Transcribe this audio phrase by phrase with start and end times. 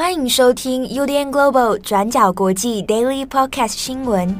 [0.00, 4.34] 欢迎收听 UDN Global 转角国际 Daily Podcast 新闻。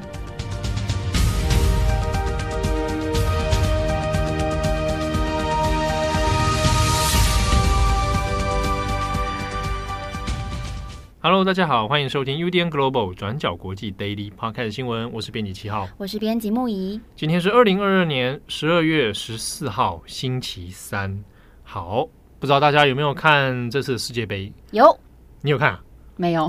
[11.20, 15.12] Hello，大家好，欢迎收听 UDN Global 转角国际 Daily Podcast 新闻。
[15.12, 16.98] 我是编辑七号，我是编辑木仪。
[17.14, 21.22] 今天是二零二二年十二月十四号，星期三。
[21.62, 22.08] 好，
[22.38, 24.50] 不知道大家有没有看这次世界杯？
[24.70, 24.98] 有，
[25.42, 25.70] 你有看？
[25.70, 25.80] 啊
[26.16, 26.44] 没有。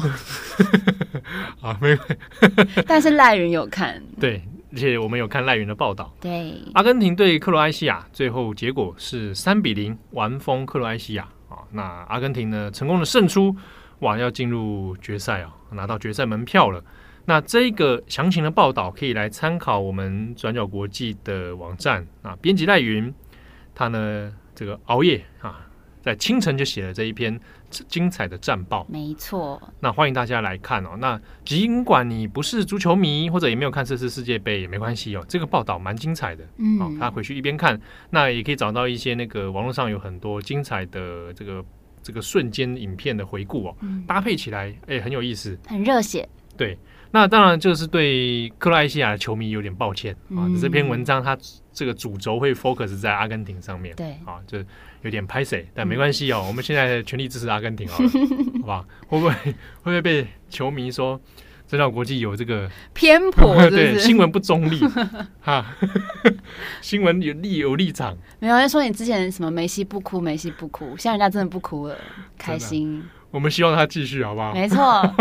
[1.62, 1.98] 啊，没有。
[2.86, 4.04] 但是赖云有看。
[4.20, 6.14] 对，而且我们有看赖云的报道。
[6.20, 11.60] 对，阿根廷对克罗埃西亚，最后结果是三比零完封克罗埃西亚啊。
[11.72, 13.56] 那阿根廷呢，成功的胜出。
[14.00, 16.84] 哇，要进入决赛啊，拿到决赛门票了。
[17.24, 22.36] 那这个详情的报道可以来参考我们转角国际的网站啊。
[22.42, 23.14] 编辑赖云，
[23.74, 25.66] 他呢这个熬夜啊，
[26.02, 27.40] 在清晨就写了这一篇
[27.88, 28.86] 精彩的战报。
[28.90, 29.62] 没错。
[29.80, 30.98] 那欢迎大家来看哦。
[31.00, 35.26] 那尽管你不是足球迷，或者也没有看这次世界杯，也没关系哦。
[35.28, 36.44] 这个报道蛮精彩的。
[36.58, 36.80] 嗯。
[36.80, 41.64] 好，他回去一边看，那也可以找到一些那个网络上有很多精彩的这个。
[42.04, 46.28] 这个瞬间影片的回顾哦，嗯、搭配起来哎很有意思，很热血。
[46.58, 46.76] 对，
[47.12, 50.50] 那当然就是对克罗埃西亚的球迷有点抱歉、嗯、啊。
[50.62, 51.38] 这篇文章它
[51.72, 54.58] 这个主轴会 focus 在阿根廷上面，对啊，就
[55.02, 56.42] 有点拍谁，但没关系哦。
[56.44, 58.10] 嗯、 我们现在全力支持阿根廷好了，
[58.62, 58.86] 好吧？
[59.08, 59.54] 会不会会
[59.84, 61.20] 不会被球迷说？
[61.68, 64.78] 转角国际有这个偏颇 对新闻不中立
[65.40, 65.66] 哈，
[66.82, 68.14] 新闻有立有立场。
[68.40, 71.98] 没有人说你之前什么梅西不哭，梅西不哭，现在人家真的不哭了，
[72.38, 73.02] 开心。
[73.30, 74.54] 我们希望他继续，好不好？
[74.54, 75.16] 没错。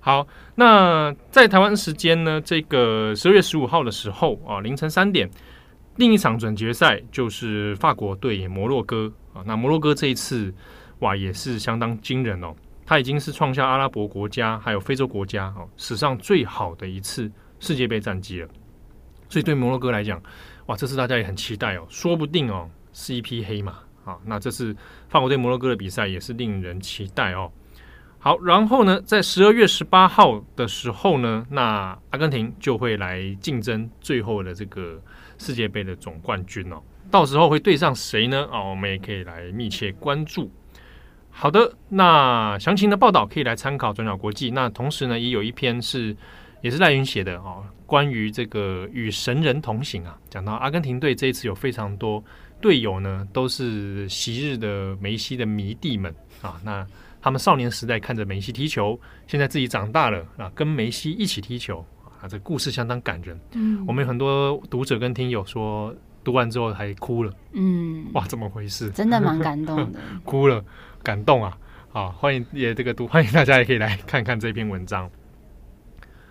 [0.00, 5.28] 好，那在台湾时间呢，这个十二月十五号的时候啊，凌晨三点，
[5.96, 9.42] 另一场准决赛就是法国对摩洛哥啊。
[9.44, 10.54] 那摩洛哥这一次
[11.00, 12.54] 哇，也是相当惊人哦。
[12.86, 18.48] 他已经是创下阿拉伯国家还有非洲国家哦史上最好的一次世界杯战绩了，
[19.28, 20.22] 所以对摩洛哥来讲，
[20.66, 23.72] 哇，这次大家也很期待哦，说不定哦是一匹黑马
[24.04, 24.16] 啊。
[24.24, 24.74] 那这次
[25.08, 27.52] 法国对摩洛哥的比赛也是令人期待哦。
[28.20, 35.00] 好，然后呢，在十二月十八号的时候呢，那阿根廷就会来竞争最后的这个
[35.38, 38.48] 世界杯的总冠军哦，到时候会对上谁呢？
[38.52, 40.50] 哦，我们也可以来密切关注。
[41.30, 44.50] 好的，那详情的报道可以来参考转角国际。
[44.50, 46.14] 那同时呢，也有一篇是
[46.60, 52.22] 也是赖云写的哦，关于这个与神人同行啊，讲到阿根廷队这一次有非常多
[52.60, 56.12] 队友呢，都是昔日的梅西的迷弟们
[56.42, 56.60] 啊。
[56.64, 56.84] 那
[57.28, 61.84] 他们少年时代看着梅西踢球，现在自己长大了啊，跟梅西一起踢球
[62.22, 63.38] 啊，这故事相当感人。
[63.52, 65.94] 嗯，我们有很多读者跟听友说，
[66.24, 67.30] 读完之后还哭了。
[67.52, 68.88] 嗯，哇，怎么回事？
[68.92, 70.64] 真的蛮感动的， 哭了。
[71.02, 71.54] 感动啊！
[71.90, 75.10] 好，欢迎也这个读，欢迎大家也可以来看看这篇文章。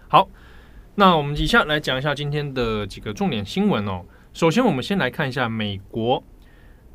[0.07, 0.27] 好，
[0.95, 4.03] 那我们以下来讲一下今天的几个重点新闻哦。
[4.33, 6.23] 首先，我们先来看一下美国，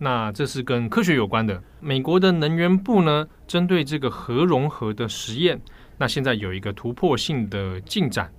[0.02, 1.62] 那这是跟科学有关的。
[1.78, 5.60] 美国的能源部呢，针对这个核融合的实验，
[5.98, 8.32] 那现在有一个突破性的进展。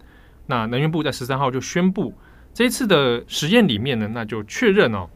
[0.47, 2.13] 那能源部在十三号就宣布，
[2.53, 5.09] 这一次的实验里面呢，那就确认哦，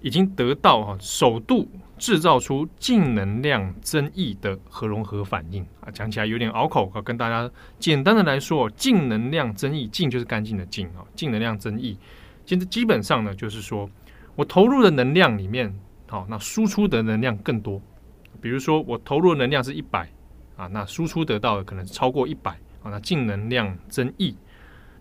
[0.00, 1.68] 已经得到啊首度。
[1.98, 11.96] 制造出净能量增益的核融合反应啊，讲起来有点拗口啊，跟大家简单的来说，净能量增益，净就是干净的净啊，净能量增益，
[12.44, 13.88] 其实基本上呢，就是说
[14.36, 15.74] 我投入的能量里面，
[16.06, 17.82] 好，那输出的能量更多。
[18.40, 20.08] 比如说我投入的能量是一百
[20.56, 22.52] 啊，那输出得到的可能超过一百
[22.82, 24.36] 啊，那净能量增益。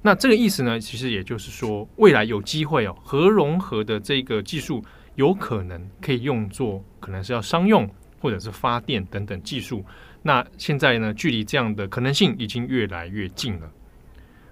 [0.02, 4.84] 那这个意思呢，其实也就是说，未来有机会哦，核融合的这个技术。
[5.16, 9.82] 有可能可以用作，可能是要商用或者是发电等等技术。
[10.22, 13.72] 那现在呢，距离这样的可能性已经越来越近了。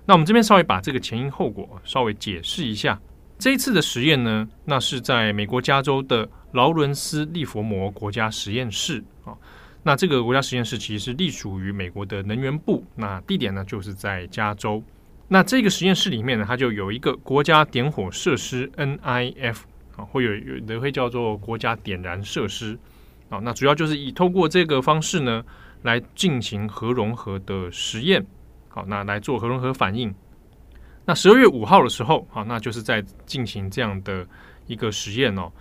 [0.06, 2.98] 那我们这边稍微把这个前因后果稍微解释一下。
[3.44, 9.36] 这一次的实验呢，那是在美国加州的劳伦斯利佛摩国家实验室啊。
[9.84, 14.82] 那这个国家实验室其实隶属于美国的能源部，那地点呢就是在加州。
[15.28, 19.58] 那这个实验室里面呢，它就有一个国家点火设施 NIF。
[19.98, 22.80] 啊，会有有的会叫做国家点燃设施
[23.28, 25.44] 啊，那主要就是以透过这个方式呢，
[25.82, 28.26] 来进行核融合的实验，
[28.70, 30.16] 好，那来做核融合反应。
[31.06, 34.26] 那十二月五号的时候，好，那就是在进行这样的
[34.68, 35.52] 一个实验哦。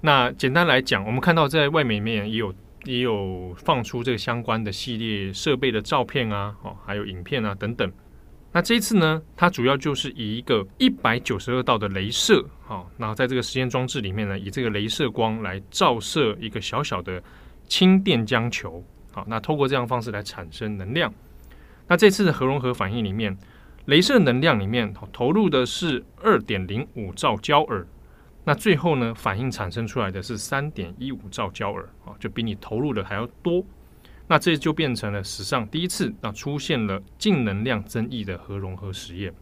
[0.00, 2.54] 那简单来讲，我们看到在外面面也有
[2.84, 7.92] 也有放出这个相关的系列设备的照片啊，哦，还有影片啊等等。
[8.50, 17.22] 那这一次呢，它主要就是以一个一百九十二道的镭射，好，然后在这个实验装置里面呢，以这个镭射光来照射一个小小的
[17.68, 21.12] 氢电浆球，好，那透过这样方式来产生能量。
[21.86, 23.36] 那这次的核融合反应里面，
[23.88, 27.86] 镭射能量里面投入的是二点零五兆焦耳，
[28.44, 33.64] 那最后呢，反应产生出来的是三点一五兆焦耳啊，就比你投入的还要多。
[34.26, 39.32] 那这就变成了史上第一次啊出现了净能量增益的核融合实验。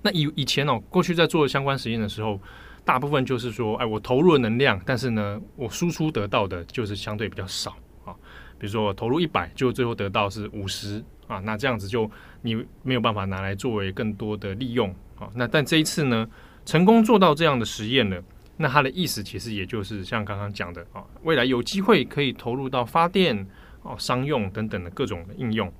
[0.00, 2.40] 那以以前哦，过去在做相关实验的时候，
[2.82, 7.76] 大部分就是说，哎，我投入了能量，但是呢，我输出得到的就是相对比较少
[8.06, 8.16] 啊。
[8.58, 11.04] 比如说我投入一百，就最后得到是五十。
[11.26, 12.10] 啊，那这样子就
[12.42, 14.88] 你没有办法拿来作为更多的利用
[15.18, 15.28] 啊。
[15.34, 16.28] 那但这一次呢，
[16.64, 18.22] 成功做到这样的实验了，
[18.56, 23.36] 那它的意思其实也就是像刚刚讲的啊，未来有机会可以投入到发电、
[23.82, 25.70] 啊商用等等的各种应用。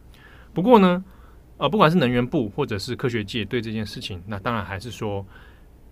[0.52, 1.02] 不过呢，
[1.56, 5.26] 呃，不管是能源部或者是科学界对这件事情，那当然还是说，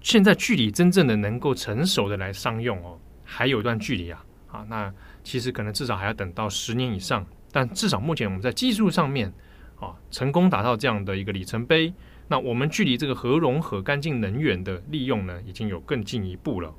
[0.01, 4.25] 现在距离真正的能够成熟的来商用哦，还有一段距离啊。
[4.49, 4.93] 啊，那
[5.25, 7.25] 其实可能至少还要等到十年以上。
[7.53, 9.33] 但至少目前我们在技术上面
[9.79, 11.93] 啊，成功达到这样的一个里程碑，
[12.29, 16.75] 那我们距离这个核融合干净能源的利用呢，已经有更进一步了。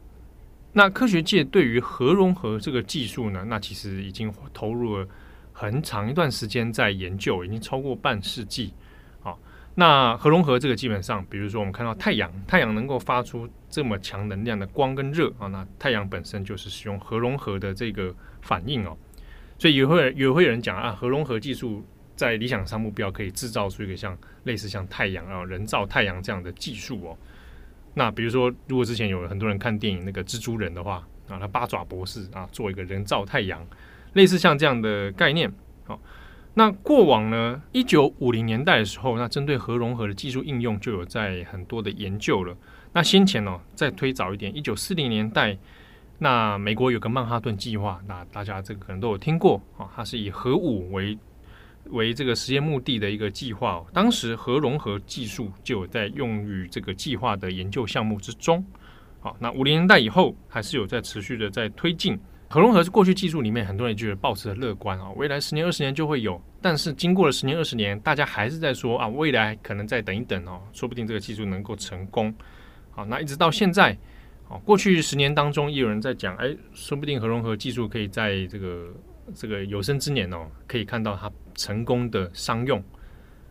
[0.74, 5.08] 那科学界对于核融合这个技术呢，那其实已经投入了
[5.52, 8.74] 很长一段时间在研究，已经超过半世纪。
[9.22, 9.36] 啊，
[9.76, 18.12] 那核融合这个基本上，比如说我们看到太阳，太阳能够发出这么强能量的光跟热啊，那太阳本身就是使用核融合的这个
[18.42, 18.98] 反应哦。
[19.58, 21.82] 所以也会也会有人讲啊，核融合技术
[22.16, 27.18] 在理想上目标可以制造出一个像类似像太阳啊人造太阳这样的技术哦。
[27.94, 33.66] 那比如说，如果之前有很多人看电影那个蜘蛛人的话啊，那八爪博士啊做一个人造太阳，
[34.14, 35.52] 类似像这样的概念。
[35.86, 36.00] 好，
[36.56, 42.58] 那过往呢，一九五零年代的时候，那针对核融合的技术应用就有在很多的研究了。
[42.92, 45.58] 那先前呢，再推早一点，一九四零年代。
[46.24, 51.18] 那美国有个曼哈顿计划，那大家这个可能都有听过啊，它是以核武为
[51.88, 53.84] 为这个实验目的的一个计划。
[53.92, 58.66] 当时核融合技术就有在用于这个计划的研究项目之中。
[59.20, 62.18] 好，那五零年代以后还是有在持续的在推进
[62.48, 62.81] 核融合。
[62.81, 66.42] 是过去技术里面很多人觉得抱持的乐观啊，未来十年二十年就会有。
[66.62, 72.34] 但是经过了十年二十年，大家还是在说啊，未来可能再等一等哦，说不定这个技术能够成功。
[72.92, 73.98] 好，那一直到现在。
[74.66, 78.94] 过去十年当中，也有人在讲，哎，说不定核融合技术可以在这个
[79.34, 82.84] 这个有生之年哦，可以看到它成功的商用。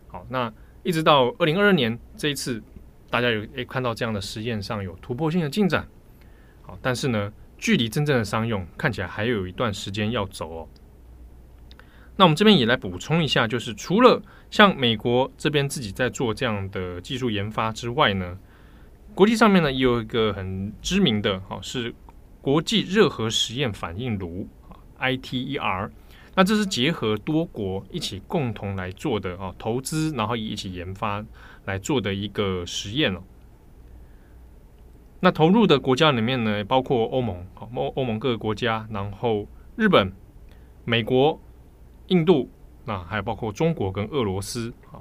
[0.07, 0.53] 好，那
[0.83, 2.61] 一直到二零二二年这一次，
[3.09, 5.87] 大家有诶看到这样的实验上有突破性的进展。
[6.61, 10.67] 好，但是呢，距离真正的商用看起来还有一段时间要走哦。
[12.15, 14.21] 那我们这边也来补充一下，就是除了
[14.51, 18.37] 像美国这边自己在做这样的技术研发之外呢。
[19.15, 21.93] 国际上面呢，也有一个很知名的，哈，是
[22.41, 24.47] 国际热核实验反应炉
[24.99, 25.91] ，ITER。
[26.35, 31.23] 那这是结合多国一起共同来做的啊，投资然后一起研发
[31.65, 33.21] 来做的一个实验哦。
[35.19, 37.45] 那投入的国家里面呢，包括欧盟，
[37.75, 40.11] 欧欧盟各个国家，然后日本、
[40.85, 41.39] 美国、
[42.07, 42.49] 印度，
[42.85, 44.97] 那还有包括中国跟俄罗斯，啊。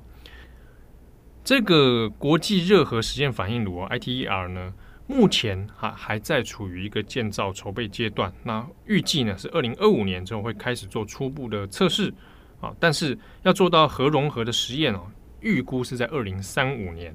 [1.45, 4.73] 这个国际热核实验反应炉 ITER 呢，
[5.09, 8.33] 目前还还在处于一个建造筹备阶段。
[8.45, 12.15] 那预计呢是二零二五年之后会开始做初步的测试
[12.61, 15.01] 啊，但是要做到核融合的实验哦，
[15.41, 17.13] 预估是在二零三五年。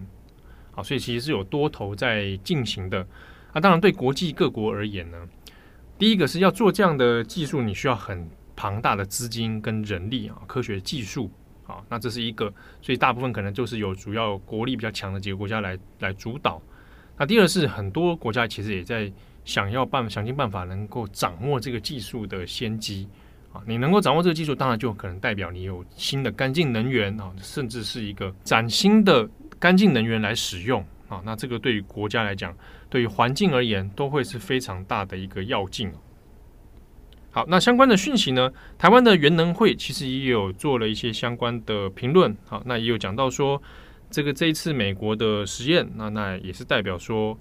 [0.72, 3.08] 好，所以其实是有多头在进行的。
[3.54, 5.18] 那当然对国际各国而言呢，
[5.98, 11.32] 第一个是要做这样的技术，你需要很庞大的资金跟人力啊，科学技术。
[11.68, 12.46] 好，那这是一个，
[12.82, 16.62] 所以大部分可能就是由主要国力比较强的几个国家来来主导。
[17.18, 19.12] 那第二是很多国家其实也在
[19.44, 23.06] 想要办想尽办法能够掌握这个技术的先机
[23.52, 23.62] 啊。
[23.68, 31.22] 你能够掌握这个技术，当然就可能代表你有新的干净能源啊，甚至是一个崭新的干净能源来使用啊。
[31.26, 32.56] 那这个对于国家来讲，
[32.90, 35.92] 对于环境而言，都会是非常大的一个要进。
[37.38, 38.52] 好，那相关的讯息呢？
[38.80, 42.36] 台湾的元能会其实也有做了一些相关的评论。
[42.48, 43.62] 好，那也有讲到说，
[44.10, 47.38] 这个这一次美国的实验，那那也是代表说，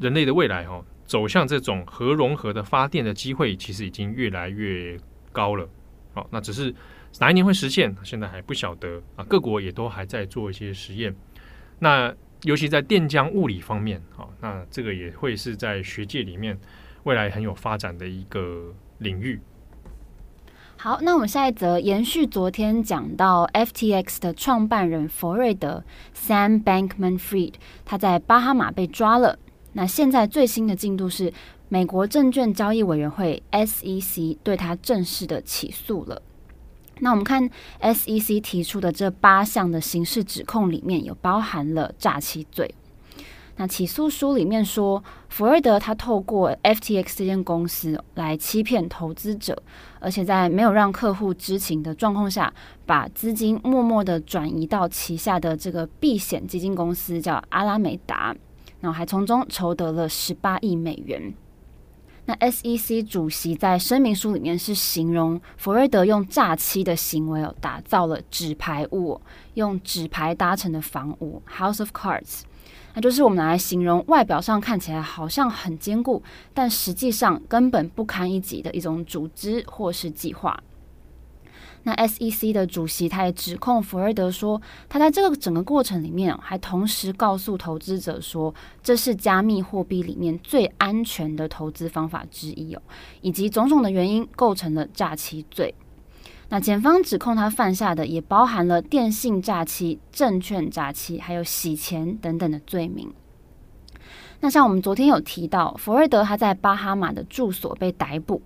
[0.00, 4.98] 人类的未来哦，走向这种核融合的发电的机会，其实已经越来越
[5.30, 5.68] 高了。
[6.12, 6.74] 好，那只是
[7.20, 9.24] 哪一年会实现，现在还不晓得啊。
[9.28, 11.14] 各国也都还在做一些实验。
[11.78, 12.12] 那
[12.42, 16.58] 尤其在电浆物理方面，好，那这个也会是在学界里面
[17.04, 18.74] 未来很有发展的一个。
[18.98, 19.40] 领域。
[20.78, 25.82] 好，那我们下一则延续昨天讲到 FTX 的创办人弗瑞德
[26.14, 29.38] Sam Bankman-Fried，他在巴哈马被抓了。
[29.72, 31.32] 那现在最新的进度是，
[31.68, 36.22] 美国证券交易委员会 SEC 对他正式的起诉了。
[37.00, 37.50] 那我们看
[37.80, 42.74] SEC 提出的这八项的刑事指控里面有包含了诈欺罪。
[43.58, 49.62] 那起诉书里面说，福瑞德他透过 FTX 这间公司来欺骗投资者，
[49.98, 52.52] 而且在没有让客户知情的状况下，
[52.84, 58.36] 把资金默默的转移到旗下的这个避险基金公司叫阿拉美达，
[58.80, 61.34] 然后还从中筹得了十八亿美元。
[62.26, 69.20] 那 SEC 主席在声明书里面是形容弗瑞德用诈欺的行为哦，打造了纸牌屋，
[69.54, 72.42] 用纸牌搭成的房屋 （House of Cards）。
[72.94, 76.20] 那就是我们来形容外表上看起来好像很坚固，
[76.52, 80.60] 但实际上根本不堪一击的一种组织或是计划。
[81.86, 88.52] 那 SEC 的主席他也指控福瑞德说，他在这个整个过程里面还同时告诉投资者说，
[88.82, 92.82] 这是加密货币里面最安全的投资方法之一哦，
[93.20, 95.72] 以及种种的原因构成了诈欺罪。
[96.48, 103.12] 那检方指控他犯下的也包含了电信诈欺、证券诈欺，还有洗钱等等的罪名。
[104.40, 108.40] 那像我们昨天有提到，福瑞德他在巴哈马的住所被逮捕。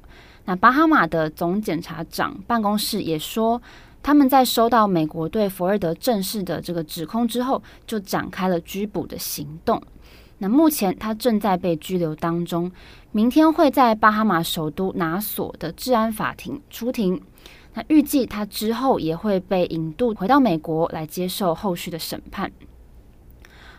[0.45, 3.61] 那巴哈马的总检察长办公室也说，
[4.03, 9.81] 他们在收到美国对福瑞德正式的这个指控之后，就展开了拘捕的行动。
[10.39, 12.73] 那目前他正在被拘留当中，
[13.13, 17.21] 明天会在巴哈马首都拿索的治安法庭出庭。
[17.75, 22.51] 那预计他之后也会被引渡回到美国来接受后续的审判。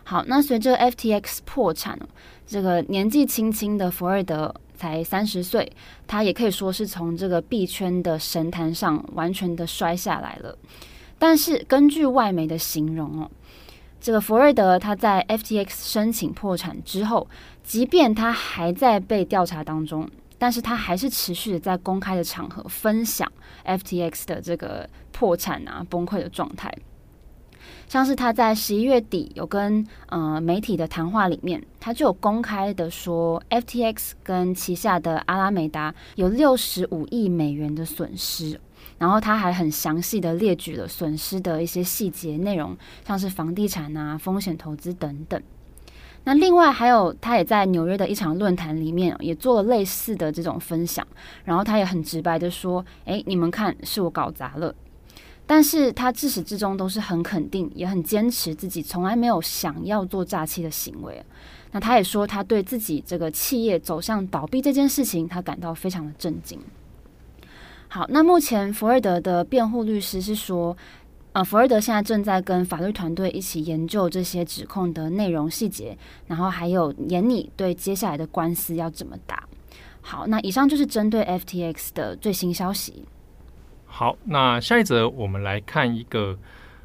[0.04, 1.98] 好，那随着 FTX 破产，
[2.46, 5.72] 这个年纪轻轻的福瑞德才三十岁，
[6.06, 10.56] 他也可以说是从这个币圈的神坛上完全的摔下来了。
[11.18, 13.30] 但是根据外媒的形容哦，
[14.00, 17.28] 这个福瑞德他在 FTX 申请破产之后，
[17.62, 20.08] 即便他还在被调查当中。
[20.38, 23.30] 但是他还是持续的在公开的场合分享
[23.64, 26.68] FTX 的这个破产啊崩溃的状态，
[27.88, 38.58] 像是他在十一月底有跟呃媒体的谈话里面，他就有公开的说 FTX 跟旗下的阿拉美达有六十五亿美元的损失，
[38.98, 42.76] 然后他还很详细的列举了损失的一些细节内容，
[43.06, 45.40] 像是房地产啊、风险投资等等。
[46.24, 51.04] 那另外还有，他也在纽约的一场论坛里面也做了类似的这种分享，
[51.44, 54.72] 然后他也很直白的说：“诶，你们看，是我搞砸了。”
[55.46, 61.24] 但是他自始至终都是很肯定，也很坚持自己从来没有想要做诈欺的行为。
[61.72, 66.58] 那他也说，他对自己这个企业走向倒闭这件事情，他感到非常的震惊。
[67.88, 70.76] 好，那目前福瑞德的辩护律师是说。
[71.34, 75.96] 呃，福瑞德现在正在跟法律团队一起研究这些指控的内容细节，
[76.26, 79.48] 然后还有研拟对接下来的官司要怎么打。
[80.02, 83.06] 好，那以上就是针对 FTX 的最新消息。
[83.94, 86.36] 好，那下一则我们来看一个，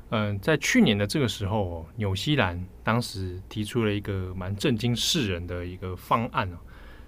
[0.10, 6.58] 嗯、呃，在去年的这个时候，纽西兰当时提出了一个蛮震惊世人的一个方案哦，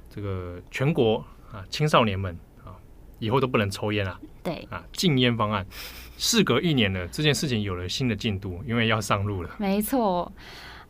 [0.09, 1.17] 这个全国
[1.51, 2.71] 啊青少年们啊
[3.19, 5.67] 以后都不能抽烟了，对啊禁烟方案。
[6.17, 9.49] 事隔一年了，这件事情有了新的进度，因为要上路了。
[9.57, 10.31] 没错，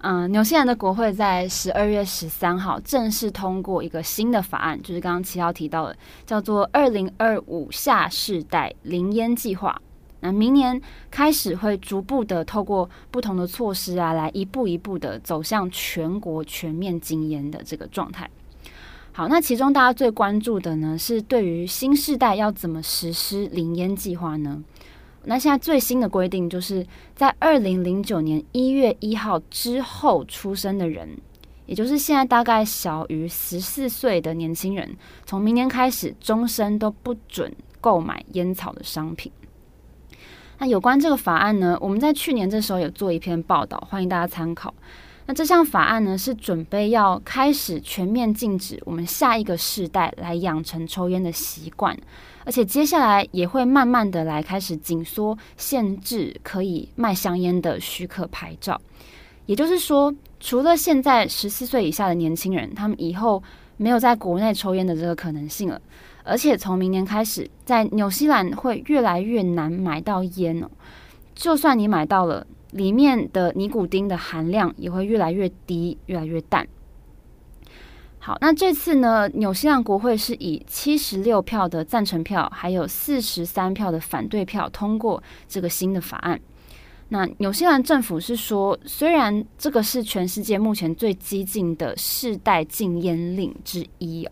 [0.01, 9.81] 嗯、纽西兰的国会在十二月十三号正式通过一个新的法案，就是刚刚七号提到的，叫做“二零二五下世代零烟计划”。
[10.21, 18.29] 那明年开始会逐步的透过不同的措施啊，来一步一步的走向全国全面禁烟的这个状态。
[19.11, 24.63] 好，那其中大家最关注的呢，是对于新世代要怎么实施零烟计划呢？
[25.29, 26.83] 那现在最新的规定就是
[27.15, 31.07] 在二零零九年一月一号之后出生的人，
[31.67, 39.31] 也就是现在大概小于十四岁的年轻人，从明年开始终身都不准购买烟草的商品。
[40.57, 44.73] 那有关这个法案呢，我们在去年这时候有做一篇报道，欢迎大家参考。
[45.27, 51.95] 那这项法案呢，是准备要开始全面禁止我们下一个世代来养成抽烟的习惯。
[52.49, 58.81] 而且接下来也会慢慢的来开始紧缩限制可以卖香烟的许可牌照，
[59.45, 63.43] 也就是说，除了现在十四岁以下的年轻人，他们以后
[63.77, 65.79] 没有在国内抽烟的这个可能性了。
[66.23, 70.67] 而且从明年开始，在纽西兰会越来越难买到烟哦。
[71.35, 76.67] 就算你买到了，里面的尼古丁的含量也会越来越低，越来越淡。
[78.29, 86.39] 好，那这次呢，纽西兰国会是以七十六票的赞成票，还有四十三票的反对票通过这个新的法案。
[87.07, 94.29] 那纽西兰政府是说，虽然这个是全世界目前最激进的世代禁烟令之一，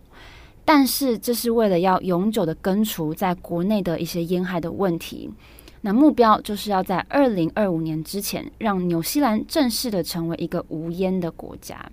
[0.64, 5.28] 但是这是为了要永久的根除在国内的一些烟害的问题。
[5.80, 11.84] 那目标就是要在二零二五年之前，让纽西兰正式的成为一个无烟的国家。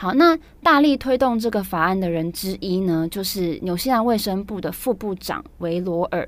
[0.00, 6.26] 好，那大力推动这个法案的人之一呢，就是纽西兰卫生部的副部长维罗尔。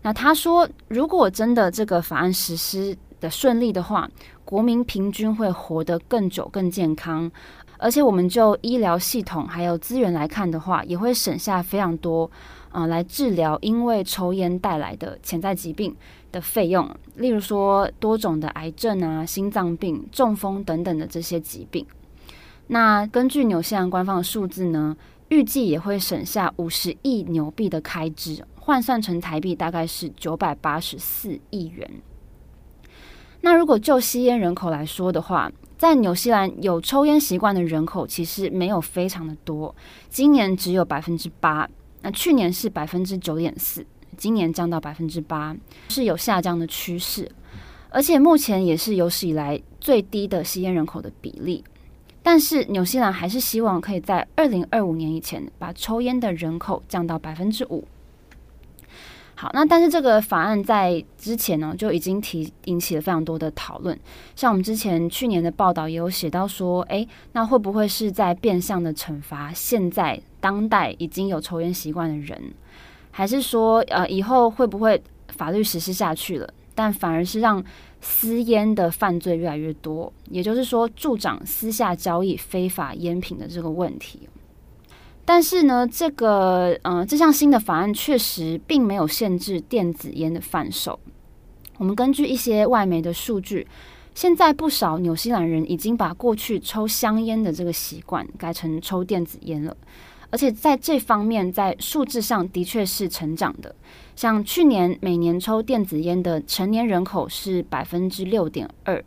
[0.00, 4.08] 那他说，如果真的这个法案实施的顺利的话，
[4.46, 7.30] 国民平均会活得更久、更健康，
[7.76, 12.24] 而且我们就医疗系统还有资源来看的话，也会省下非常多
[12.70, 15.94] 啊、呃，来治疗因为抽烟带来的潜在疾病
[16.32, 21.84] 的费用，例如说多种的癌症啊、心脏病、中风等等的这些疾病。
[22.68, 24.96] 那根据纽西兰官方的数字呢，
[25.28, 31.88] 预计也会省下五十亿纽币的开支，换算成台币大概是九百八十四亿元。
[33.42, 39.72] 那如果就吸烟人口来说的话，在纽西兰有抽烟习惯的人口其实没有非常的多，
[40.08, 41.68] 今年只有百分之八，
[42.02, 45.56] 那去年是百分之九点四，今年降到百分之八，
[45.88, 47.30] 是有下降的趋势，
[47.90, 51.62] 而且目前也是有史以来最低的吸烟人口的比例。
[52.26, 57.86] 但是纽西兰还是希望可以在二零二五年以前把抽烟的人口降到百分之五。
[59.36, 63.96] 好，那但是这个法案在之前呢就已经提引起了非常多的讨论。
[64.34, 72.36] 像我们之前去年的报道也有写到说，诶，那会不会是在变相的惩罚现在当代已经有抽烟习惯的人，
[73.12, 77.62] 还是说呃以后会不会法律实施下去了，但反而是让
[78.08, 84.28] 私烟的犯罪越来越多，也就是说助长私下交易非法烟品的这个问题。
[85.24, 90.98] 但是呢，这个呃这项新的法案确实并没有限制电子烟的贩售。
[91.78, 93.66] 我们根据一些外媒的数据，
[94.14, 99.76] 现在不少纽西兰人已经把过去抽香烟的这个习惯改成抽电子烟了。
[100.30, 103.74] 而且在这方面，在数字上的确是成长的。
[104.14, 109.02] 像去年每年抽电子烟的成年人口是百分之六点二，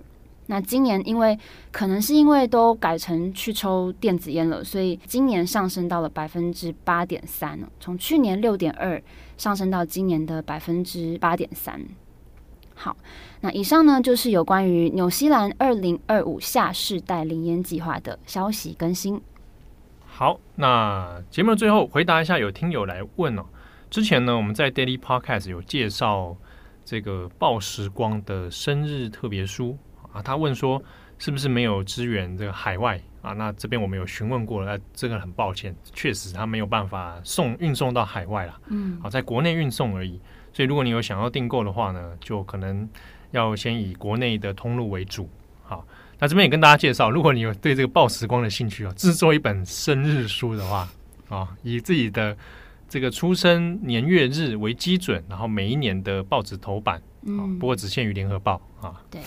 [0.48, 1.38] 那今年因为
[1.72, 9.02] 可能是因为都改成去抽电子烟了，所以今年上升到了百分之八点三，从去年六点二
[9.38, 11.82] 上升到今年的百分之八点三。
[12.76, 12.96] 好，
[13.42, 19.20] 那以上呢就是有关于纽西兰二零二五下世代零烟计划的消息更新。
[20.20, 23.46] 好，那节目的最后回答一下有听友来问哦。
[23.90, 26.36] 之前呢，我们在 Daily Podcast 有介绍
[26.84, 29.78] 这个报时光的生日特别书
[30.12, 30.22] 啊。
[30.22, 30.84] 他问说，
[31.18, 33.32] 是不是没有支援这个海外啊？
[33.32, 38.60] 那这边我们有询问过了，那这个很抱歉，确实他没有办法送运送到海外了。
[38.68, 40.20] 嗯，好，在国内运送而已。
[40.52, 42.90] 所以如果你有想要订购的话呢，就可能
[43.32, 45.30] 要先以国内的通路为主。
[45.64, 45.88] 好。
[46.20, 50.88] 那这边也跟大家介绍，如果你有对这个报时光的兴趣啊，制作一本生日书的话
[51.30, 52.36] 啊，以自己的
[52.90, 59.02] 这个出生年月日为基准，然后每一年的报纸头版，嗯，不过只限于联合报啊。
[59.10, 59.22] 对。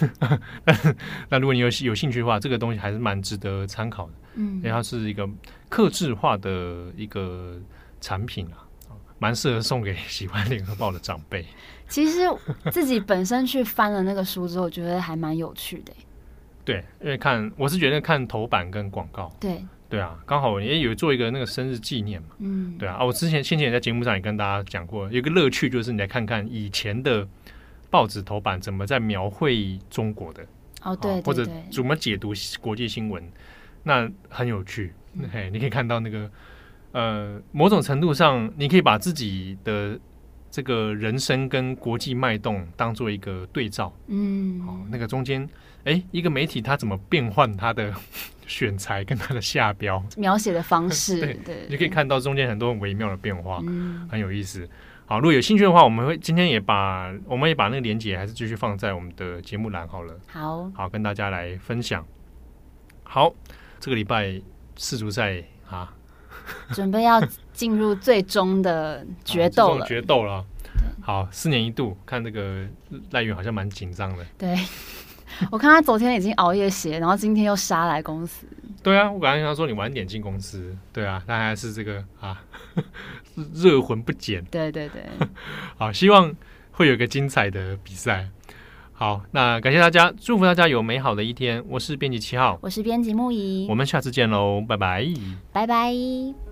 [1.30, 5.26] 那如果你有有兴趣的话，这个东西还是蛮值得参考的，嗯，因为它是一个
[5.70, 7.58] 克制化的一个
[8.00, 8.68] 产品啊，
[9.18, 11.46] 蛮适合送给喜欢联合报的长辈。
[11.88, 12.28] 其实
[12.70, 15.92] 自己本身去翻了那个书之后，觉得还蛮有趣的。
[16.64, 19.62] 对，因为看我是觉得看头版跟广告，对。
[19.88, 27.28] 对啊，刚好也有做一个那个生日纪念嘛，嗯，对啊，啊，我之前先前也在节目上也跟大家讲过，有一个乐趣就是你来看看以前的
[27.90, 30.42] 报纸头版怎么在描绘中国的，
[30.80, 33.22] 哦对，对，或者怎么解读国际新闻，
[33.82, 36.30] 那很有趣，嗯，嘿，你可以看到那个
[36.92, 40.00] 呃，某种程度上，你可以把自己的
[40.52, 45.48] 这个人生跟国际脉动当做一个对照，嗯，哦，那个中间。
[45.84, 47.92] 哎，一个媒体它怎么变换它的
[48.46, 51.18] 选材跟它的下标描写的方式？
[51.24, 54.68] 对对，你可以看到中间很多很微妙的变化，嗯，很有意思。
[55.06, 60.14] 好，如果有兴趣的话，我们会今天也把我们也把那个连接还是继续放在我们的节目栏好了。
[60.28, 62.06] 好，好跟大家来分享。
[63.02, 63.34] 好，
[63.80, 64.40] 这个礼拜
[64.76, 65.92] 世足赛啊，
[66.72, 67.20] 准备要
[67.52, 70.44] 进入最终的决斗了，决斗了。
[71.00, 72.66] 好，四年一度，看这个
[73.10, 74.24] 赖云好像蛮紧张的。
[74.38, 74.56] 对。
[75.50, 78.46] 我看他昨天已经熬夜写，然后今天又杀来公司。
[78.82, 80.76] 对啊，我刚才跟他说你晚点进公司。
[80.92, 82.44] 对啊，他还是这个啊，
[83.54, 84.44] 热魂不减。
[84.50, 85.02] 对对对，
[85.78, 86.32] 好，希望
[86.72, 88.28] 会有个精彩的比赛。
[88.92, 91.64] 好，那感谢大家，祝福大家有美好的一天。
[91.66, 95.08] 我是编辑七号，我是编辑木仪，我们下次见喽，拜拜，
[95.50, 96.51] 拜拜。